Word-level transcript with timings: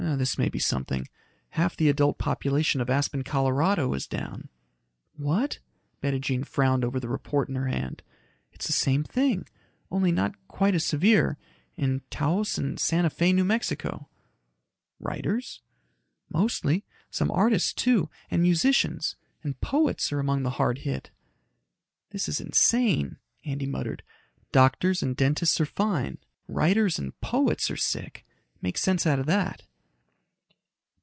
"This 0.03 0.35
may 0.37 0.49
be 0.49 0.59
something. 0.59 1.07
Half 1.51 1.77
the 1.77 1.87
adult 1.87 2.17
population 2.17 2.81
of 2.81 2.89
Aspen, 2.89 3.23
Colorado, 3.23 3.93
is 3.93 4.07
down." 4.07 4.49
"What?" 5.15 5.59
Bettijean 6.01 6.43
frowned 6.43 6.83
over 6.83 6.99
the 6.99 7.07
report 7.07 7.47
in 7.49 7.55
her 7.55 7.67
hands. 7.67 7.99
"It's 8.51 8.65
the 8.65 8.73
same 8.73 9.03
thing 9.03 9.47
only 9.91 10.11
not 10.11 10.33
quite 10.47 10.73
as 10.73 10.83
severe 10.85 11.37
in 11.77 12.01
Taos 12.09 12.57
and 12.57 12.79
Santa 12.79 13.11
Fe, 13.11 13.31
New 13.31 13.45
Mexico." 13.45 14.09
"Writers?" 14.99 15.61
"Mostly. 16.29 16.83
Some 17.11 17.29
artists, 17.29 17.71
too, 17.71 18.09
and 18.31 18.41
musicians. 18.41 19.15
And 19.43 19.61
poets 19.61 20.11
are 20.11 20.19
among 20.19 20.41
the 20.41 20.49
hard 20.57 20.79
hit." 20.79 21.11
"This 22.09 22.27
is 22.27 22.41
insane," 22.41 23.17
Andy 23.45 23.67
muttered. 23.67 24.01
"Doctors 24.51 25.03
and 25.03 25.15
dentists 25.15 25.61
are 25.61 25.65
fine 25.65 26.17
writers 26.47 26.97
and 26.97 27.17
poets 27.21 27.69
are 27.69 27.77
sick. 27.77 28.25
Make 28.63 28.79
sense 28.79 29.05
out 29.05 29.19
of 29.19 29.27
that." 29.27 29.63